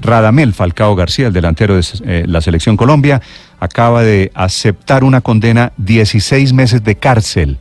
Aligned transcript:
Radamel 0.00 0.52
Falcao 0.54 0.94
García, 0.94 1.28
el 1.28 1.32
delantero 1.32 1.76
de 1.76 1.84
eh, 2.04 2.24
la 2.26 2.40
selección 2.40 2.76
Colombia, 2.76 3.22
acaba 3.60 4.02
de 4.02 4.30
aceptar 4.34 5.04
una 5.04 5.20
condena 5.20 5.72
16 5.78 6.52
meses 6.52 6.84
de 6.84 6.96
cárcel 6.96 7.58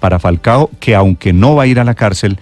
para 0.00 0.18
Falcao, 0.18 0.70
que 0.80 0.94
aunque 0.94 1.32
no 1.32 1.54
va 1.56 1.64
a 1.64 1.66
ir 1.66 1.80
a 1.80 1.84
la 1.84 1.94
cárcel, 1.94 2.38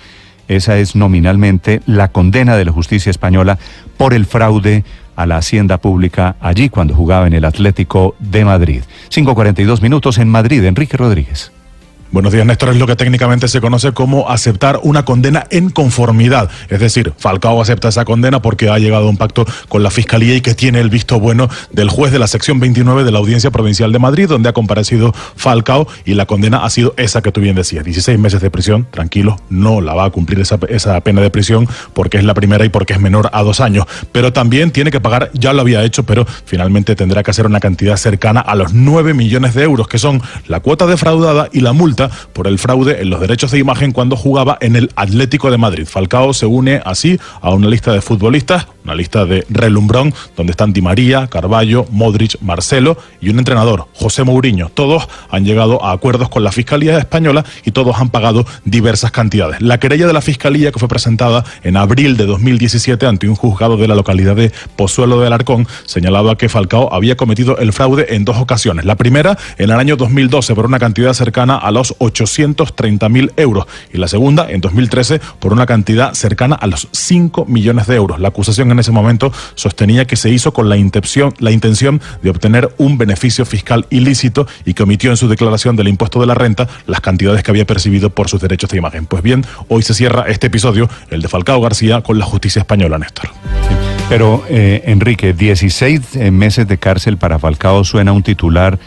esa 0.48 0.78
es 0.78 0.95
nominalmente 0.95 1.80
la 1.87 2.09
condena 2.09 2.56
de 2.56 2.64
la 2.64 2.73
justicia 2.73 3.10
española 3.10 3.59
por 3.96 4.14
el 4.14 4.27
fraude 4.27 4.84
a 5.16 5.27
la 5.27 5.38
hacienda 5.38 5.78
pública 5.78 6.37
allí 6.40 6.68
cuando 6.68 6.95
jugaba 6.95 7.26
en 7.26 7.32
el 7.32 7.45
Atlético 7.45 8.15
de 8.18 8.45
Madrid. 8.45 8.82
5.42 9.10 9.80
minutos 9.80 10.18
en 10.18 10.28
Madrid, 10.28 10.62
Enrique 10.65 10.96
Rodríguez. 10.96 11.52
Buenos 12.12 12.33
días, 12.33 12.46
Néstor. 12.46 12.69
Es 12.69 12.77
lo 12.77 12.87
que 12.87 12.95
técnicamente 12.95 13.48
se 13.48 13.60
conoce 13.60 13.91
como 13.91 14.30
aceptar 14.30 14.78
una 14.84 15.05
condena 15.05 15.45
en 15.51 15.70
conformidad. 15.70 16.48
Es 16.69 16.79
decir, 16.79 17.12
Falcao 17.19 17.60
acepta 17.60 17.88
esa 17.88 18.05
condena 18.05 18.41
porque 18.41 18.70
ha 18.70 18.79
llegado 18.79 19.06
a 19.06 19.10
un 19.10 19.16
pacto 19.16 19.45
con 19.68 19.82
la 19.82 19.90
Fiscalía 19.90 20.37
y 20.37 20.40
que 20.40 20.54
tiene 20.54 20.79
el 20.79 20.88
visto 20.88 21.18
bueno 21.18 21.48
del 21.73 21.90
juez 21.90 22.13
de 22.13 22.21
la 22.21 22.29
sección 22.29 22.60
29 22.60 23.02
de 23.02 23.10
la 23.10 23.18
Audiencia 23.18 23.51
Provincial 23.51 23.90
de 23.90 23.98
Madrid, 23.98 24.29
donde 24.29 24.48
ha 24.48 24.52
comparecido 24.52 25.13
Falcao 25.35 25.88
y 26.04 26.15
la 26.15 26.26
condena 26.26 26.65
ha 26.65 26.71
sido 26.71 26.95
esa 26.96 27.23
que 27.23 27.32
tú 27.32 27.40
bien 27.40 27.57
decías, 27.57 27.85
16 27.85 28.18
meses 28.20 28.41
de 28.41 28.51
prisión. 28.51 28.87
Tranquilo, 28.88 29.41
no 29.51 29.80
la 29.80 29.95
va 29.95 30.04
a 30.04 30.10
cumplir 30.10 30.38
esa, 30.38 30.60
esa 30.68 31.01
pena 31.01 31.20
de 31.20 31.30
prisión 31.30 31.68
porque 31.93 32.18
es 32.18 32.24
la 32.24 32.35
primera 32.35 32.65
y 32.65 32.68
porque 32.68 32.93
es 32.93 33.01
menor 33.01 33.30
a 33.32 33.43
dos 33.43 33.59
años. 33.60 33.85
Pero 34.13 34.32
también 34.32 34.70
tiene 34.70 34.93
que 34.93 35.01
pagar, 35.01 35.30
ya 35.35 35.52
lo 35.52 35.63
había 35.63 35.82
hecho, 35.82 36.04
pero 36.04 36.24
finalmente 36.45 36.95
tendrá 36.95 37.24
que 37.24 37.32
hacer 37.32 37.46
una 37.46 37.59
cantidad 37.59 37.96
cercana 37.96 38.41
a 38.41 38.54
los 38.54 38.74
9 38.74 39.13
millones 39.13 39.54
de 39.54 39.65
euros, 39.65 39.88
que 39.88 39.98
son 39.98 40.23
la 40.46 40.60
cuota 40.60 40.87
defraudada 40.87 41.48
y 41.52 41.60
la 41.60 41.73
multa 41.73 41.95
por 42.32 42.46
el 42.46 42.58
fraude 42.58 43.00
en 43.00 43.10
los 43.10 43.20
derechos 43.20 43.50
de 43.50 43.58
imagen 43.58 43.92
cuando 43.92 44.16
jugaba 44.16 44.58
en 44.60 44.76
el 44.76 44.90
Atlético 44.96 45.50
de 45.50 45.58
Madrid. 45.58 45.86
Falcao 45.86 46.32
se 46.34 46.46
une 46.46 46.80
así 46.84 47.18
a 47.40 47.50
una 47.50 47.68
lista 47.68 47.92
de 47.92 48.00
futbolistas, 48.00 48.66
una 48.84 48.94
lista 48.94 49.24
de 49.24 49.44
relumbrón, 49.48 50.14
donde 50.36 50.52
están 50.52 50.72
Di 50.72 50.82
María, 50.82 51.26
Carballo, 51.26 51.86
Modric, 51.90 52.40
Marcelo 52.40 52.96
y 53.20 53.30
un 53.30 53.38
entrenador, 53.38 53.88
José 53.94 54.24
Mourinho. 54.24 54.68
Todos 54.68 55.08
han 55.30 55.44
llegado 55.44 55.84
a 55.84 55.92
acuerdos 55.92 56.28
con 56.28 56.44
la 56.44 56.52
Fiscalía 56.52 56.98
Española 56.98 57.44
y 57.64 57.72
todos 57.72 57.96
han 57.98 58.10
pagado 58.10 58.46
diversas 58.64 59.10
cantidades. 59.10 59.60
La 59.60 59.78
querella 59.78 60.06
de 60.06 60.12
la 60.12 60.20
Fiscalía, 60.20 60.72
que 60.72 60.78
fue 60.78 60.88
presentada 60.88 61.44
en 61.62 61.76
abril 61.76 62.16
de 62.16 62.26
2017 62.26 63.06
ante 63.06 63.28
un 63.28 63.34
juzgado 63.34 63.76
de 63.76 63.88
la 63.88 63.94
localidad 63.94 64.36
de 64.36 64.52
Pozuelo 64.76 65.20
del 65.20 65.32
Arcón, 65.32 65.66
señalaba 65.84 66.36
que 66.36 66.48
Falcao 66.48 66.92
había 66.92 67.16
cometido 67.16 67.58
el 67.58 67.72
fraude 67.72 68.14
en 68.14 68.24
dos 68.24 68.36
ocasiones. 68.36 68.84
La 68.84 68.97
primera, 68.97 69.36
en 69.58 69.70
el 69.70 69.78
año 69.78 69.97
2012, 69.97 70.54
por 70.54 70.66
una 70.66 70.78
cantidad 70.78 71.12
cercana 71.12 71.56
a 71.56 71.70
los 71.70 71.85
830 71.98 73.09
mil 73.09 73.32
euros 73.37 73.66
y 73.92 73.98
la 73.98 74.09
segunda 74.09 74.50
en 74.50 74.60
2013 74.60 75.20
por 75.38 75.53
una 75.53 75.66
cantidad 75.66 76.15
cercana 76.15 76.54
a 76.54 76.66
los 76.66 76.88
5 76.92 77.47
millones 77.47 77.87
de 77.87 77.97
euros. 77.97 78.20
La 78.20 78.28
acusación 78.28 78.70
en 78.70 78.78
ese 78.78 78.92
momento 78.92 79.32
sostenía 79.54 80.06
que 80.06 80.16
se 80.16 80.31
hizo 80.31 80.53
con 80.53 80.69
la 80.69 80.76
intención, 80.76 81.34
la 81.38 81.50
intención 81.50 82.00
de 82.22 82.31
obtener 82.31 82.75
un 82.78 82.98
beneficio 82.98 83.44
fiscal 83.44 83.86
ilícito 83.91 84.47
y 84.64 84.74
que 84.74 84.82
omitió 84.82 85.10
en 85.10 85.16
su 85.16 85.28
declaración 85.28 85.76
del 85.76 85.88
impuesto 85.88 86.20
de 86.20 86.26
la 86.26 86.34
renta 86.34 86.69
las 86.86 87.00
cantidades 87.00 87.42
que 87.42 87.50
había 87.50 87.66
percibido 87.66 88.10
por 88.10 88.28
sus 88.28 88.41
derechos 88.41 88.70
de 88.70 88.78
imagen. 88.78 89.06
Pues 89.06 89.22
bien, 89.22 89.44
hoy 89.68 89.82
se 89.82 89.94
cierra 89.94 90.24
este 90.28 90.48
episodio, 90.48 90.88
el 91.10 91.22
de 91.22 91.28
Falcao 91.28 91.60
García, 91.60 92.03
con 92.03 92.18
la 92.18 92.24
justicia 92.24 92.60
española, 92.60 92.98
Néstor. 92.98 93.30
Pero, 94.08 94.44
eh, 94.48 94.82
Enrique, 94.86 95.32
16 95.32 96.16
meses 96.30 96.68
de 96.68 96.78
cárcel 96.78 97.16
para 97.16 97.38
Falcao 97.38 97.82
suena 97.82 98.12
un 98.12 98.22
titular 98.22 98.78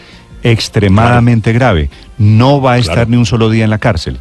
extremadamente 0.42 1.52
grave. 1.52 1.90
No 2.18 2.60
va 2.60 2.74
a 2.74 2.78
estar 2.78 3.08
ni 3.08 3.16
un 3.16 3.26
solo 3.26 3.50
día 3.50 3.64
en 3.64 3.70
la 3.70 3.78
cárcel. 3.78 4.18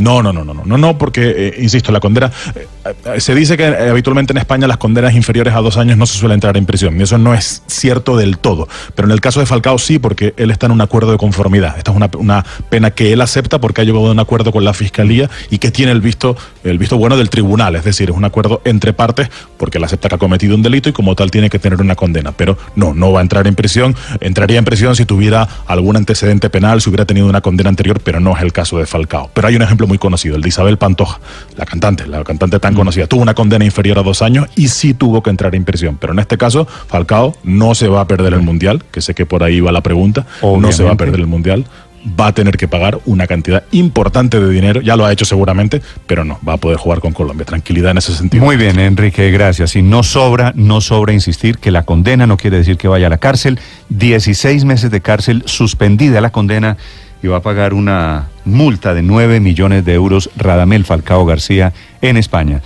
No, 0.00 0.22
no, 0.22 0.32
no, 0.32 0.44
no, 0.44 0.54
no, 0.54 0.78
no, 0.78 0.98
porque, 0.98 1.34
eh, 1.36 1.54
insisto, 1.58 1.92
la 1.92 2.00
condena, 2.00 2.30
eh, 2.54 2.66
eh, 3.06 3.20
se 3.20 3.34
dice 3.34 3.56
que 3.56 3.64
habitualmente 3.64 4.32
en 4.32 4.38
España 4.38 4.66
las 4.66 4.78
condenas 4.78 5.14
inferiores 5.14 5.54
a 5.54 5.60
dos 5.60 5.76
años 5.76 5.96
no 5.96 6.06
se 6.06 6.18
suele 6.18 6.34
entrar 6.34 6.56
en 6.56 6.66
prisión, 6.66 6.98
y 6.98 7.02
eso 7.02 7.18
no 7.18 7.34
es 7.34 7.62
cierto 7.66 8.16
del 8.16 8.38
todo, 8.38 8.68
pero 8.94 9.06
en 9.06 9.12
el 9.12 9.20
caso 9.20 9.40
de 9.40 9.46
Falcao 9.46 9.78
sí, 9.78 9.98
porque 9.98 10.34
él 10.36 10.50
está 10.50 10.66
en 10.66 10.72
un 10.72 10.80
acuerdo 10.80 11.12
de 11.12 11.18
conformidad, 11.18 11.76
esta 11.78 11.90
es 11.90 11.96
una, 11.96 12.10
una 12.18 12.44
pena 12.68 12.90
que 12.90 13.12
él 13.12 13.20
acepta 13.20 13.60
porque 13.60 13.82
ha 13.82 13.84
llegado 13.84 14.08
a 14.08 14.12
un 14.12 14.18
acuerdo 14.18 14.52
con 14.52 14.64
la 14.64 14.72
Fiscalía 14.72 15.28
y 15.50 15.58
que 15.58 15.70
tiene 15.70 15.92
el 15.92 16.00
visto, 16.00 16.36
el 16.64 16.78
visto 16.78 16.96
bueno 16.96 17.16
del 17.16 17.30
tribunal, 17.30 17.76
es 17.76 17.84
decir, 17.84 18.10
es 18.10 18.16
un 18.16 18.24
acuerdo 18.24 18.62
entre 18.64 18.92
partes 18.92 19.28
porque 19.58 19.78
él 19.78 19.84
acepta 19.84 20.08
que 20.08 20.14
ha 20.14 20.18
cometido 20.18 20.54
un 20.54 20.62
delito 20.62 20.88
y 20.88 20.92
como 20.92 21.14
tal 21.14 21.30
tiene 21.30 21.50
que 21.50 21.58
tener 21.58 21.80
una 21.80 21.96
condena, 21.96 22.32
pero 22.32 22.56
no, 22.76 22.94
no 22.94 23.12
va 23.12 23.20
a 23.20 23.22
entrar 23.22 23.46
en 23.46 23.54
prisión, 23.54 23.94
entraría 24.20 24.58
en 24.58 24.64
prisión 24.64 24.96
si 24.96 25.04
tuviera 25.04 25.46
algún 25.66 25.96
antecedente 25.96 26.50
penal, 26.50 26.80
si 26.80 26.88
hubiera 26.88 27.04
tenido 27.04 27.26
una 27.26 27.40
condena 27.40 27.68
anterior, 27.68 28.00
pero 28.02 28.20
no 28.20 28.36
es 28.36 28.42
el 28.42 28.52
caso 28.52 28.78
de 28.78 28.86
Falcao. 28.86 29.30
Pero 29.34 29.48
hay 29.48 29.56
un 29.56 29.62
ejemplo 29.62 29.86
muy 29.90 29.98
conocido, 29.98 30.36
el 30.36 30.42
de 30.42 30.48
Isabel 30.48 30.78
Pantoja, 30.78 31.18
la 31.56 31.66
cantante, 31.66 32.06
la 32.06 32.22
cantante 32.22 32.60
tan 32.60 32.74
conocida. 32.74 33.08
Tuvo 33.08 33.22
una 33.22 33.34
condena 33.34 33.64
inferior 33.64 33.98
a 33.98 34.02
dos 34.04 34.22
años 34.22 34.46
y 34.54 34.68
sí 34.68 34.94
tuvo 34.94 35.20
que 35.20 35.30
entrar 35.30 35.52
en 35.56 35.64
prisión. 35.64 35.98
Pero 36.00 36.12
en 36.12 36.20
este 36.20 36.38
caso, 36.38 36.64
Falcao 36.64 37.34
no 37.42 37.74
se 37.74 37.88
va 37.88 38.02
a 38.02 38.06
perder 38.06 38.34
el 38.34 38.42
Mundial, 38.42 38.84
que 38.92 39.00
sé 39.00 39.14
que 39.14 39.26
por 39.26 39.42
ahí 39.42 39.60
va 39.60 39.72
la 39.72 39.80
pregunta, 39.80 40.26
no 40.42 40.70
se 40.70 40.84
va 40.84 40.92
a 40.92 40.96
perder 40.96 41.18
el 41.18 41.26
Mundial. 41.26 41.66
Va 42.18 42.28
a 42.28 42.32
tener 42.32 42.56
que 42.56 42.66
pagar 42.66 42.98
una 43.04 43.26
cantidad 43.26 43.62
importante 43.72 44.40
de 44.40 44.48
dinero, 44.48 44.80
ya 44.80 44.96
lo 44.96 45.04
ha 45.04 45.12
hecho 45.12 45.26
seguramente, 45.26 45.82
pero 46.06 46.24
no, 46.24 46.38
va 46.48 46.54
a 46.54 46.56
poder 46.56 46.78
jugar 46.78 47.00
con 47.00 47.12
Colombia. 47.12 47.44
Tranquilidad 47.44 47.90
en 47.90 47.98
ese 47.98 48.14
sentido. 48.14 48.42
Muy 48.42 48.56
bien, 48.56 48.78
Enrique, 48.78 49.30
gracias. 49.30 49.76
Y 49.76 49.82
no 49.82 50.02
sobra, 50.02 50.54
no 50.56 50.80
sobra 50.80 51.12
insistir 51.12 51.58
que 51.58 51.70
la 51.70 51.82
condena 51.82 52.26
no 52.26 52.38
quiere 52.38 52.56
decir 52.56 52.78
que 52.78 52.88
vaya 52.88 53.08
a 53.08 53.10
la 53.10 53.18
cárcel. 53.18 53.58
16 53.90 54.64
meses 54.64 54.90
de 54.90 55.02
cárcel, 55.02 55.42
suspendida 55.44 56.22
la 56.22 56.30
condena 56.30 56.78
y 57.22 57.28
va 57.28 57.38
a 57.38 57.42
pagar 57.42 57.74
una 57.74 58.28
multa 58.44 58.94
de 58.94 59.02
9 59.02 59.40
millones 59.40 59.84
de 59.84 59.94
euros 59.94 60.30
Radamel 60.36 60.84
Falcao 60.84 61.24
García 61.26 61.72
en 62.00 62.16
España. 62.16 62.62